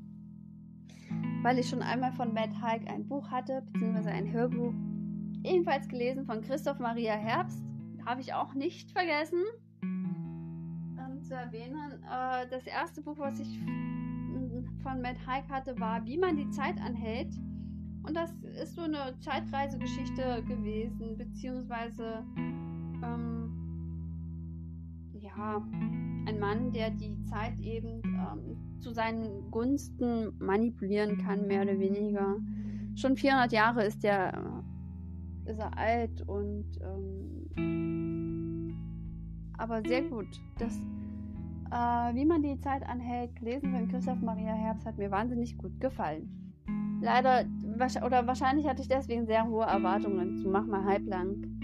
weil 1.42 1.60
ich 1.60 1.68
schon 1.68 1.82
einmal 1.82 2.12
von 2.12 2.34
Matt 2.34 2.60
Haig 2.60 2.88
ein 2.88 3.06
Buch 3.06 3.30
hatte, 3.30 3.62
beziehungsweise 3.72 4.10
ein 4.10 4.32
Hörbuch. 4.32 4.72
Ebenfalls 5.44 5.86
gelesen 5.88 6.26
von 6.26 6.42
Christoph 6.42 6.80
Maria 6.80 7.14
Herbst. 7.14 7.62
Habe 8.04 8.20
ich 8.20 8.34
auch 8.34 8.54
nicht 8.54 8.92
vergessen 8.92 9.42
ähm, 9.82 11.22
zu 11.22 11.34
erwähnen. 11.34 12.02
Äh, 12.04 12.48
das 12.50 12.66
erste 12.66 13.00
Buch, 13.02 13.18
was 13.18 13.40
ich 13.40 13.58
von 14.82 15.00
Matt 15.00 15.16
Haig 15.26 15.48
hatte, 15.48 15.78
war 15.80 16.04
Wie 16.04 16.18
man 16.18 16.36
die 16.36 16.48
Zeit 16.50 16.80
anhält. 16.80 17.34
Und 18.02 18.14
das 18.14 18.32
ist 18.62 18.74
so 18.74 18.82
eine 18.82 19.18
Zeitreisegeschichte 19.20 20.44
gewesen, 20.46 21.16
beziehungsweise 21.16 22.22
ähm, 23.02 23.50
ja, 25.14 25.66
ein 26.26 26.38
Mann, 26.38 26.70
der 26.72 26.90
die 26.90 27.16
Zeit 27.24 27.58
eben 27.60 28.02
ähm, 28.04 28.80
zu 28.80 28.92
seinen 28.92 29.50
Gunsten 29.50 30.36
manipulieren 30.38 31.16
kann, 31.16 31.46
mehr 31.46 31.62
oder 31.62 31.78
weniger. 31.78 32.36
Schon 32.94 33.16
400 33.16 33.52
Jahre 33.52 33.84
ist 33.84 34.04
er, 34.04 34.34
äh, 35.46 35.50
ist 35.50 35.58
er 35.58 35.76
alt 35.78 36.20
und 36.28 36.66
ähm, 36.82 37.93
aber 39.58 39.82
sehr 39.82 40.02
gut. 40.02 40.26
Das, 40.58 40.74
äh, 41.70 42.14
wie 42.14 42.24
man 42.24 42.42
die 42.42 42.58
Zeit 42.60 42.86
anhält, 42.88 43.34
gelesen 43.36 43.72
von 43.72 43.88
Christoph 43.88 44.20
Maria 44.20 44.54
Herbst, 44.54 44.86
hat 44.86 44.98
mir 44.98 45.10
wahnsinnig 45.10 45.56
gut 45.58 45.80
gefallen. 45.80 46.28
Leider, 47.00 47.44
oder 48.04 48.26
wahrscheinlich 48.26 48.66
hatte 48.66 48.82
ich 48.82 48.88
deswegen 48.88 49.26
sehr 49.26 49.46
hohe 49.46 49.64
Erwartungen 49.64 50.38
zu 50.38 50.48
Mach 50.48 50.64
mal 50.66 50.84
halblang 50.84 51.54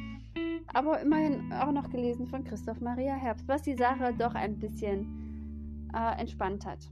aber 0.72 1.00
immerhin 1.00 1.52
auch 1.52 1.72
noch 1.72 1.90
gelesen 1.90 2.26
von 2.26 2.44
Christoph 2.44 2.80
Maria 2.80 3.14
Herbst, 3.14 3.46
was 3.48 3.62
die 3.62 3.76
Sache 3.76 4.14
doch 4.16 4.34
ein 4.34 4.58
bisschen 4.58 5.88
äh, 5.92 6.20
entspannt 6.20 6.64
hat. 6.64 6.88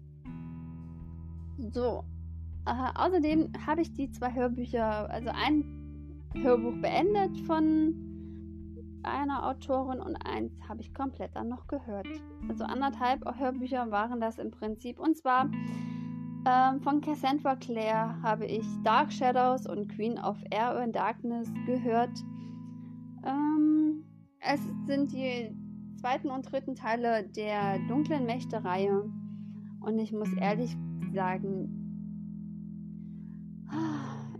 So, 1.73 2.05
äh, 2.67 2.90
außerdem 2.95 3.52
habe 3.67 3.83
ich 3.83 3.93
die 3.93 4.11
zwei 4.11 4.33
Hörbücher, 4.33 5.11
also 5.11 5.31
ein 5.31 5.64
Hörbuch 6.35 6.75
beendet 6.81 7.38
von 7.40 7.95
einer 9.02 9.47
Autorin 9.47 10.00
und 10.00 10.17
eins 10.17 10.52
habe 10.69 10.81
ich 10.81 10.93
komplett 10.95 11.35
dann 11.35 11.49
noch 11.49 11.67
gehört. 11.67 12.07
Also 12.49 12.64
anderthalb 12.64 13.25
Hörbücher 13.38 13.90
waren 13.90 14.21
das 14.21 14.38
im 14.38 14.50
Prinzip. 14.50 14.99
Und 14.99 15.17
zwar 15.17 15.50
ähm, 16.47 16.81
von 16.81 17.00
Cassandra 17.00 17.57
Clare 17.57 18.21
habe 18.23 18.47
ich 18.47 18.64
Dark 18.85 19.12
Shadows 19.12 19.67
und 19.67 19.88
Queen 19.88 20.19
of 20.19 20.37
Air 20.50 20.76
and 20.78 20.95
Darkness 20.95 21.52
gehört. 21.67 22.17
Ähm, 23.25 24.05
es 24.40 24.61
sind 24.87 25.12
die 25.12 25.55
zweiten 26.00 26.31
und 26.31 26.50
dritten 26.50 26.75
Teile 26.75 27.28
der 27.28 27.78
dunklen 27.88 28.25
Mächte-Reihe. 28.25 29.11
Und 29.81 29.99
ich 29.99 30.12
muss 30.12 30.33
ehrlich 30.35 30.76
sagen, 31.12 31.75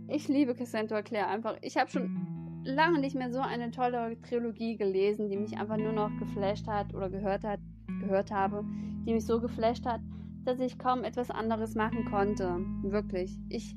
ich 0.07 0.27
liebe 0.27 0.55
Cassandra 0.55 1.01
Clare 1.01 1.27
einfach. 1.27 1.57
Ich 1.61 1.77
habe 1.77 1.89
schon 1.89 2.28
lange 2.63 2.99
nicht 2.99 3.15
mehr 3.15 3.31
so 3.31 3.39
eine 3.39 3.71
tolle 3.71 4.19
Trilogie 4.21 4.77
gelesen, 4.77 5.29
die 5.29 5.37
mich 5.37 5.57
einfach 5.57 5.77
nur 5.77 5.93
noch 5.93 6.11
geflasht 6.17 6.67
hat 6.67 6.93
oder 6.93 7.09
gehört 7.09 7.43
hat, 7.43 7.59
gehört 8.01 8.31
habe, 8.31 8.63
die 9.05 9.13
mich 9.13 9.25
so 9.25 9.39
geflasht 9.39 9.85
hat, 9.85 10.01
dass 10.45 10.59
ich 10.59 10.77
kaum 10.77 11.03
etwas 11.03 11.31
anderes 11.31 11.75
machen 11.75 12.05
konnte. 12.05 12.59
Wirklich. 12.83 13.37
Ich 13.49 13.75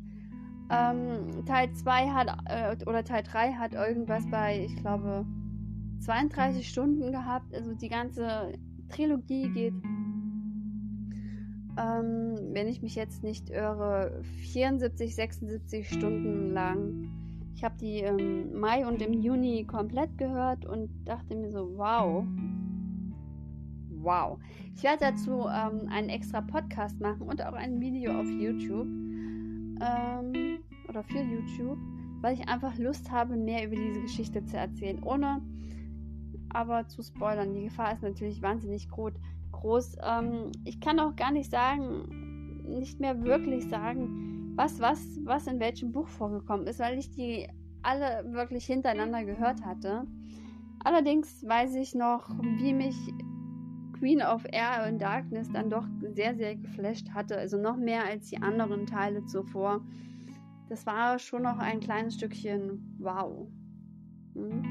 ähm, 0.70 1.44
Teil 1.44 1.72
2 1.72 2.08
hat, 2.08 2.28
äh, 2.46 2.76
oder 2.86 3.04
Teil 3.04 3.22
3 3.22 3.52
hat 3.52 3.74
irgendwas 3.74 4.28
bei, 4.30 4.64
ich 4.64 4.74
glaube, 4.76 5.26
32 6.00 6.68
Stunden 6.68 7.12
gehabt. 7.12 7.54
Also 7.54 7.74
die 7.74 7.88
ganze 7.88 8.52
Trilogie 8.88 9.50
geht, 9.50 9.74
ähm, 11.78 12.36
wenn 12.52 12.68
ich 12.68 12.82
mich 12.82 12.94
jetzt 12.94 13.22
nicht 13.22 13.50
irre, 13.50 14.22
74, 14.22 15.14
76 15.14 15.88
Stunden 15.88 16.52
lang. 16.52 17.21
Ich 17.54 17.62
habe 17.64 17.76
die 17.78 18.00
im 18.00 18.58
Mai 18.58 18.86
und 18.86 19.02
im 19.02 19.12
Juni 19.12 19.64
komplett 19.64 20.16
gehört 20.18 20.64
und 20.64 20.90
dachte 21.04 21.36
mir 21.36 21.50
so, 21.50 21.76
wow. 21.76 22.24
Wow. 24.00 24.38
Ich 24.74 24.82
werde 24.82 24.98
dazu 25.00 25.46
ähm, 25.48 25.88
einen 25.88 26.08
extra 26.08 26.40
Podcast 26.40 27.00
machen 27.00 27.22
und 27.22 27.40
auch 27.44 27.52
ein 27.52 27.80
Video 27.80 28.12
auf 28.18 28.26
YouTube 28.26 28.86
ähm, 29.80 30.58
oder 30.88 31.04
für 31.04 31.20
YouTube, 31.20 31.78
weil 32.20 32.34
ich 32.34 32.48
einfach 32.48 32.76
Lust 32.78 33.10
habe, 33.10 33.36
mehr 33.36 33.66
über 33.66 33.76
diese 33.76 34.00
Geschichte 34.00 34.44
zu 34.44 34.56
erzählen, 34.56 35.02
ohne 35.02 35.40
aber 36.50 36.86
zu 36.88 37.02
spoilern. 37.02 37.54
Die 37.54 37.64
Gefahr 37.64 37.92
ist 37.92 38.02
natürlich 38.02 38.42
wahnsinnig 38.42 38.88
groß. 38.88 39.96
Ähm, 40.02 40.52
ich 40.64 40.80
kann 40.80 40.98
auch 40.98 41.16
gar 41.16 41.30
nicht 41.30 41.50
sagen, 41.50 42.62
nicht 42.66 43.00
mehr 43.00 43.22
wirklich 43.22 43.68
sagen, 43.68 44.41
was, 44.54 44.80
was, 44.80 45.18
was 45.24 45.46
in 45.46 45.60
welchem 45.60 45.92
Buch 45.92 46.08
vorgekommen 46.08 46.66
ist, 46.66 46.80
weil 46.80 46.98
ich 46.98 47.10
die 47.10 47.48
alle 47.82 48.32
wirklich 48.32 48.66
hintereinander 48.66 49.24
gehört 49.24 49.64
hatte. 49.64 50.06
Allerdings 50.84 51.46
weiß 51.46 51.74
ich 51.76 51.94
noch, 51.94 52.28
wie 52.58 52.72
mich 52.72 52.96
Queen 53.98 54.20
of 54.20 54.44
Air 54.50 54.84
and 54.84 55.00
Darkness 55.00 55.48
dann 55.52 55.70
doch 55.70 55.86
sehr, 56.14 56.34
sehr 56.34 56.56
geflasht 56.56 57.10
hatte. 57.10 57.36
Also 57.36 57.56
noch 57.56 57.76
mehr 57.76 58.04
als 58.04 58.28
die 58.30 58.38
anderen 58.38 58.86
Teile 58.86 59.24
zuvor. 59.26 59.80
Das 60.68 60.86
war 60.86 61.18
schon 61.18 61.42
noch 61.42 61.58
ein 61.58 61.80
kleines 61.80 62.16
Stückchen 62.16 62.96
wow. 62.98 63.46
Hm? 64.34 64.62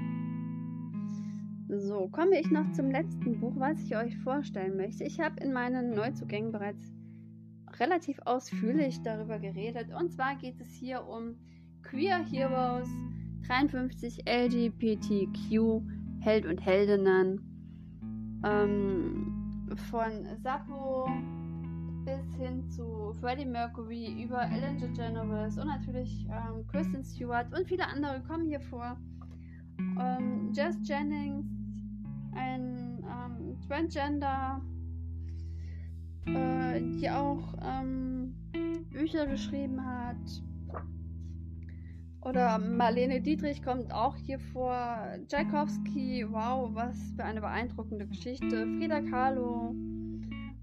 So, 1.70 2.10
komme 2.10 2.38
ich 2.38 2.52
noch 2.52 2.70
zum 2.74 2.92
letzten 2.92 3.40
Buch, 3.40 3.54
was 3.56 3.82
ich 3.82 3.96
euch 3.96 4.18
vorstellen 4.18 4.76
möchte. 4.76 5.06
Ich 5.06 5.22
habe 5.22 5.42
in 5.42 5.54
meinen 5.54 5.92
Neuzugängen 5.92 6.52
bereits 6.52 6.92
relativ 7.80 8.20
ausführlich 8.26 9.02
darüber 9.04 9.40
geredet. 9.40 9.90
Und 9.94 10.12
zwar 10.12 10.36
geht 10.36 10.60
es 10.60 10.74
hier 10.74 11.06
um 11.08 11.36
Queer 11.84 12.24
Heroes, 12.26 12.90
53 13.48 14.26
LGBTQ 14.28 15.82
Held 16.20 16.46
und 16.46 16.64
Heldinnen, 16.64 17.42
ähm, 18.44 19.68
von 19.90 20.26
Sappho 20.44 21.10
bis 22.06 22.36
hin 22.38 22.68
zu 22.70 23.14
Freddie 23.20 23.46
Mercury 23.46 24.24
über 24.24 24.42
Ellen 24.42 24.80
DeGeneres 24.80 25.58
und 25.58 25.68
natürlich 25.68 26.26
ähm, 26.30 26.66
Kristen 26.68 27.04
Stewart 27.04 27.48
und 27.56 27.68
viele 27.68 27.88
andere 27.88 28.22
kommen 28.24 28.46
hier 28.46 28.62
vor. 28.62 28.98
Ähm, 29.80 30.52
Jess 30.54 30.78
Jennings, 30.84 31.46
ein 32.34 33.04
ähm, 33.04 33.58
Transgender, 33.68 34.62
äh, 36.26 36.82
die 36.82 37.10
auch 37.10 37.54
ähm, 37.64 38.36
Bücher 38.92 39.26
geschrieben 39.26 39.84
hat. 39.86 40.44
Oder 42.22 42.60
Marlene 42.60 43.20
Dietrich 43.20 43.64
kommt 43.64 43.92
auch 43.92 44.16
hier 44.16 44.40
vor. 44.40 44.78
Tchaikovsky, 45.28 46.26
wow, 46.30 46.70
was 46.74 46.96
für 47.16 47.24
eine 47.24 47.42
beeindruckende 47.42 48.06
Geschichte. 48.06 48.68
Frida 48.78 49.02
Kahlo 49.02 49.70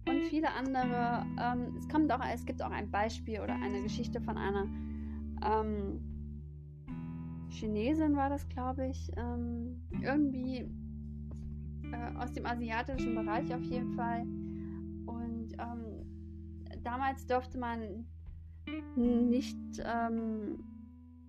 und 0.09 0.23
viele 0.31 0.53
andere. 0.53 1.27
Ähm, 1.41 1.75
es, 1.77 1.89
kommt 1.89 2.13
auch, 2.13 2.21
es 2.33 2.45
gibt 2.47 2.63
auch 2.63 2.71
ein 2.71 2.91
Beispiel 2.91 3.41
oder 3.41 3.55
eine 3.55 3.83
Geschichte 3.83 4.21
von 4.21 4.37
einer 4.37 4.67
ähm, 5.45 6.01
Chinesin, 7.49 8.17
war 8.17 8.31
das, 8.31 8.49
glaube 8.49 8.87
ich. 8.87 9.11
Ähm, 9.17 9.83
irgendwie 10.01 10.69
äh, 11.93 12.17
aus 12.19 12.33
dem 12.33 12.47
asiatischen 12.47 13.15
Bereich 13.15 13.53
auf 13.53 13.63
jeden 13.63 13.95
Fall. 13.95 14.25
Und 15.49 15.57
ähm, 15.61 16.83
damals 16.83 17.27
durfte 17.27 17.59
man 17.59 18.07
nicht 18.97 19.57
ähm, 19.79 20.59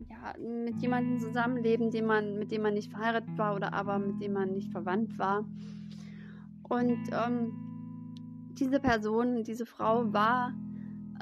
ja, 0.09 0.33
mit 0.37 0.81
jemandem 0.81 1.19
zusammenleben, 1.19 1.91
dem 1.91 2.05
man, 2.05 2.37
mit 2.37 2.51
dem 2.51 2.61
man 2.63 2.73
nicht 2.73 2.91
verheiratet 2.91 3.37
war 3.37 3.55
oder 3.55 3.73
aber 3.73 3.99
mit 3.99 4.21
dem 4.21 4.33
man 4.33 4.51
nicht 4.51 4.71
verwandt 4.71 5.17
war. 5.17 5.45
Und 6.63 6.99
ähm, 7.11 7.53
diese 8.53 8.79
Person, 8.79 9.43
diese 9.43 9.65
Frau 9.65 10.11
war, 10.13 10.53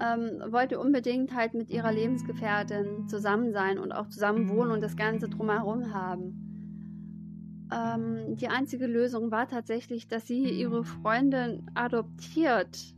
ähm, 0.01 0.41
wollte 0.51 0.79
unbedingt 0.79 1.35
halt 1.35 1.53
mit 1.53 1.69
ihrer 1.69 1.91
Lebensgefährtin 1.91 3.07
zusammen 3.07 3.53
sein 3.53 3.79
und 3.79 3.91
auch 3.91 4.07
zusammen 4.09 4.49
wohnen 4.49 4.71
und 4.71 4.81
das 4.81 4.95
Ganze 4.95 5.29
drumherum 5.29 5.93
haben. 5.93 6.46
Ähm, 7.71 8.35
die 8.35 8.47
einzige 8.47 8.87
Lösung 8.87 9.31
war 9.31 9.47
tatsächlich, 9.47 10.07
dass 10.07 10.27
sie 10.27 10.49
ihre 10.49 10.83
Freundin 10.83 11.69
adoptiert. 11.73 12.95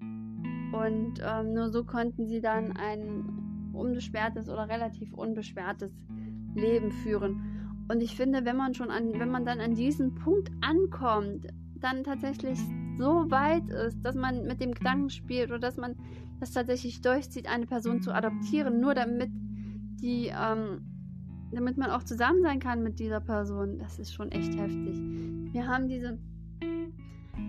Und 0.00 1.20
ähm, 1.22 1.52
nur 1.52 1.70
so 1.70 1.84
konnten 1.84 2.26
sie 2.26 2.40
dann 2.40 2.76
ein 2.76 3.70
unbeschwertes 3.72 4.48
oder 4.48 4.68
relativ 4.68 5.12
unbeschwertes 5.12 5.92
Leben 6.54 6.92
führen. 6.92 7.84
Und 7.88 8.02
ich 8.02 8.16
finde, 8.16 8.44
wenn 8.44 8.56
man 8.56 8.74
schon 8.74 8.90
an, 8.90 9.18
wenn 9.18 9.30
man 9.30 9.44
dann 9.44 9.60
an 9.60 9.74
diesen 9.74 10.14
Punkt 10.14 10.50
ankommt, 10.60 11.46
dann 11.80 12.04
tatsächlich 12.04 12.58
so 12.98 13.30
weit 13.30 13.68
ist, 13.68 14.00
dass 14.02 14.14
man 14.14 14.44
mit 14.44 14.60
dem 14.60 14.72
Gedanken 14.72 15.10
spielt 15.10 15.50
oder 15.50 15.58
dass 15.58 15.76
man 15.76 15.96
das 16.40 16.52
tatsächlich 16.52 17.00
durchzieht, 17.00 17.48
eine 17.48 17.66
Person 17.66 18.02
zu 18.02 18.14
adoptieren, 18.14 18.80
nur 18.80 18.94
damit 18.94 19.30
die, 20.00 20.32
ähm, 20.34 20.91
damit 21.52 21.76
man 21.76 21.90
auch 21.90 22.02
zusammen 22.02 22.42
sein 22.42 22.60
kann 22.60 22.82
mit 22.82 22.98
dieser 22.98 23.20
Person, 23.20 23.78
das 23.78 23.98
ist 23.98 24.12
schon 24.12 24.30
echt 24.32 24.56
heftig. 24.58 24.98
Wir 25.52 25.66
haben 25.66 25.88
diese 25.88 26.18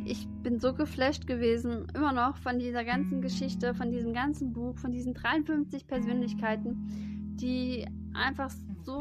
ich 0.05 0.27
bin 0.43 0.59
so 0.59 0.73
geflasht 0.73 1.27
gewesen, 1.27 1.87
immer 1.93 2.13
noch 2.13 2.37
von 2.37 2.59
dieser 2.59 2.83
ganzen 2.83 3.21
Geschichte, 3.21 3.73
von 3.73 3.91
diesem 3.91 4.13
ganzen 4.13 4.51
Buch, 4.51 4.77
von 4.77 4.91
diesen 4.91 5.13
53 5.13 5.87
Persönlichkeiten, 5.87 7.35
die 7.39 7.85
einfach 8.13 8.51
so 8.83 8.99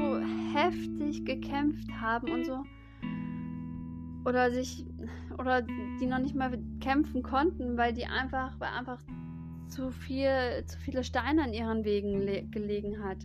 heftig 0.54 1.24
gekämpft 1.24 1.90
haben 2.00 2.30
und 2.30 2.46
so 2.46 2.62
oder 4.24 4.50
sich 4.50 4.86
oder 5.38 5.62
die 5.62 6.06
noch 6.06 6.18
nicht 6.18 6.34
mal 6.34 6.56
kämpfen 6.80 7.22
konnten, 7.22 7.76
weil 7.76 7.92
die 7.92 8.06
einfach, 8.06 8.58
weil 8.60 8.68
einfach 8.68 9.00
zu 9.66 9.90
viel, 9.90 10.64
zu 10.66 10.78
viele 10.78 11.02
Steine 11.02 11.42
an 11.42 11.52
ihren 11.52 11.84
Wegen 11.84 12.50
gelegen 12.50 13.02
hat. 13.02 13.18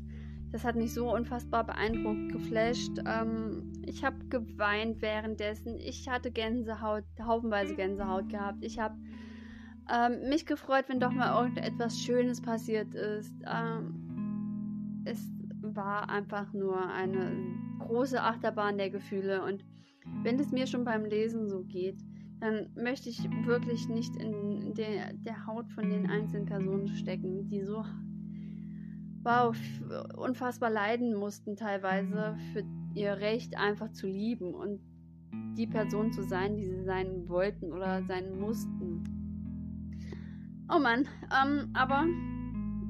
Das 0.51 0.63
hat 0.63 0.75
mich 0.75 0.93
so 0.93 1.13
unfassbar 1.13 1.65
beeindruckt, 1.65 2.31
geflasht. 2.31 3.01
Ähm, 3.05 3.73
ich 3.85 4.03
habe 4.03 4.17
geweint 4.29 5.01
währenddessen. 5.01 5.77
Ich 5.79 6.07
hatte 6.07 6.31
Gänsehaut, 6.31 7.03
haufenweise 7.21 7.75
Gänsehaut 7.75 8.29
gehabt. 8.29 8.63
Ich 8.63 8.79
habe 8.79 8.95
ähm, 9.91 10.29
mich 10.29 10.45
gefreut, 10.45 10.85
wenn 10.87 10.99
doch 10.99 11.11
mal 11.11 11.41
irgendetwas 11.43 11.99
Schönes 11.99 12.41
passiert 12.41 12.93
ist. 12.93 13.33
Ähm, 13.45 15.03
es 15.05 15.31
war 15.61 16.09
einfach 16.09 16.53
nur 16.53 16.89
eine 16.89 17.31
große 17.79 18.21
Achterbahn 18.21 18.77
der 18.77 18.89
Gefühle. 18.89 19.43
Und 19.43 19.65
wenn 20.23 20.39
es 20.39 20.51
mir 20.51 20.67
schon 20.67 20.85
beim 20.85 21.05
Lesen 21.05 21.49
so 21.49 21.63
geht, 21.63 21.97
dann 22.39 22.69
möchte 22.75 23.09
ich 23.09 23.27
wirklich 23.45 23.89
nicht 23.89 24.15
in 24.15 24.73
der, 24.75 25.13
der 25.13 25.45
Haut 25.47 25.69
von 25.71 25.89
den 25.89 26.09
einzelnen 26.09 26.45
Personen 26.45 26.87
stecken, 26.87 27.47
die 27.49 27.63
so 27.63 27.83
wow, 29.27 29.53
unfassbar 30.15 30.69
leiden 30.69 31.13
mussten 31.13 31.57
teilweise 31.57 32.37
für 32.53 32.63
ihr 32.93 33.17
Recht 33.17 33.57
einfach 33.57 33.91
zu 33.91 34.07
lieben 34.07 34.53
und 34.53 34.79
die 35.57 35.67
Person 35.67 36.13
zu 36.13 36.23
sein, 36.23 36.55
die 36.55 36.65
sie 36.65 36.83
sein 36.83 37.27
wollten 37.27 37.73
oder 37.73 38.01
sein 38.03 38.39
mussten. 38.39 39.03
Oh 40.73 40.79
Mann, 40.79 41.07
ähm, 41.43 41.69
aber 41.73 42.05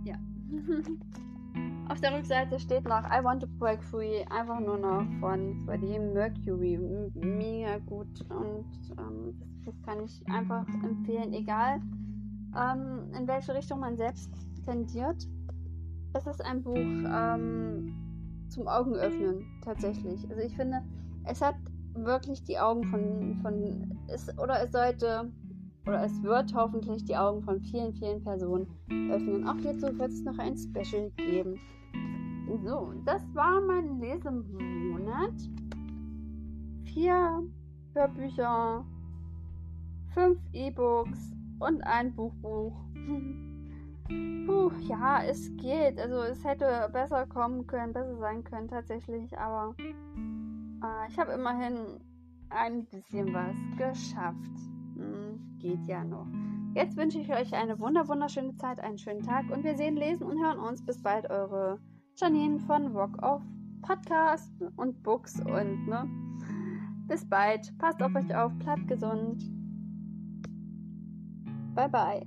ja. 0.03 0.15
Auf 1.89 2.01
der 2.01 2.15
Rückseite 2.15 2.59
steht 2.59 2.83
noch 2.83 3.03
I 3.05 3.23
Want 3.23 3.41
to 3.41 3.47
Break 3.57 3.81
Free, 3.81 4.23
einfach 4.29 4.59
nur 4.59 4.77
noch 4.77 5.05
von 5.19 5.63
Freddie 5.65 5.97
Mercury. 5.97 6.77
Mega 7.15 7.79
gut 7.79 8.21
und 8.29 8.65
ähm, 8.99 9.33
das, 9.39 9.49
das, 9.65 9.81
kann 9.83 10.03
ich 10.03 10.21
einfach 10.27 10.67
empfehlen, 10.83 11.33
egal 11.33 11.81
ähm, 12.55 13.11
in 13.17 13.27
welche 13.27 13.55
Richtung 13.55 13.79
man 13.79 13.95
selbst 13.95 14.29
tendiert. 14.65 15.25
Es 16.17 16.25
ist 16.25 16.43
ein 16.43 16.63
Buch 16.63 16.75
ähm, 16.75 17.93
zum 18.49 18.67
Augenöffnen, 18.67 19.45
tatsächlich. 19.63 20.27
Also 20.31 20.41
ich 20.41 20.55
finde, 20.55 20.81
es 21.25 21.41
hat 21.41 21.55
wirklich 21.93 22.43
die 22.43 22.57
Augen 22.57 22.83
von, 22.85 23.37
von 23.43 23.99
es, 24.07 24.27
oder 24.39 24.63
es 24.63 24.71
sollte, 24.71 25.31
oder 25.85 26.03
es 26.03 26.23
wird 26.23 26.55
hoffentlich 26.55 27.05
die 27.05 27.15
Augen 27.15 27.43
von 27.43 27.61
vielen, 27.61 27.93
vielen 27.93 28.23
Personen 28.23 28.65
öffnen. 29.11 29.47
Auch 29.47 29.57
hierzu 29.57 29.95
wird 29.99 30.11
es 30.11 30.23
noch 30.23 30.39
ein 30.39 30.57
Special 30.57 31.11
geben. 31.17 31.59
So, 32.63 32.93
das 33.05 33.21
war 33.35 33.61
mein 33.61 33.99
Lesemonat. 33.99 35.35
Vier 36.85 37.43
Hörbücher, 37.93 38.83
fünf 40.15 40.39
E-Books 40.51 41.31
und 41.59 41.81
ein 41.83 42.15
Buchbuch. 42.15 42.73
Ja, 44.81 45.23
es 45.23 45.55
geht. 45.57 45.99
Also 45.99 46.17
es 46.21 46.43
hätte 46.43 46.89
besser 46.91 47.25
kommen 47.27 47.65
können, 47.67 47.93
besser 47.93 48.17
sein 48.17 48.43
können 48.43 48.67
tatsächlich, 48.67 49.37
aber 49.37 49.75
äh, 49.79 51.07
ich 51.09 51.17
habe 51.19 51.33
immerhin 51.33 51.99
ein 52.49 52.85
bisschen 52.85 53.33
was 53.33 53.55
geschafft. 53.77 54.57
Hm, 54.95 55.57
geht 55.59 55.85
ja 55.87 56.03
noch. 56.03 56.27
Jetzt 56.73 56.95
wünsche 56.95 57.19
ich 57.19 57.31
euch 57.31 57.53
eine 57.53 57.79
wunder 57.79 58.07
wunderschöne 58.07 58.55
Zeit, 58.55 58.79
einen 58.79 58.97
schönen 58.97 59.23
Tag 59.23 59.49
und 59.51 59.63
wir 59.63 59.75
sehen, 59.75 59.95
lesen 59.95 60.23
und 60.23 60.41
hören 60.43 60.59
uns. 60.59 60.85
Bis 60.85 61.01
bald, 61.01 61.29
eure 61.29 61.79
Janine 62.15 62.59
von 62.59 62.95
Rock 62.95 63.21
of 63.23 63.41
Podcast 63.81 64.51
und 64.75 65.01
Books 65.03 65.39
und 65.39 65.87
ne. 65.87 66.07
Bis 67.07 67.27
bald. 67.27 67.75
Passt 67.77 68.01
auf 68.03 68.13
euch 68.15 68.35
auf, 68.35 68.51
bleibt 68.59 68.87
gesund. 68.87 69.43
Bye 71.73 71.89
bye. 71.89 72.23